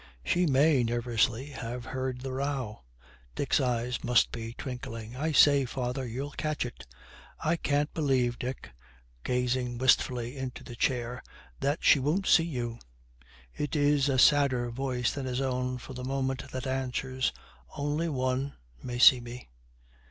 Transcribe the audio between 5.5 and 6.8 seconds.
father, you'll catch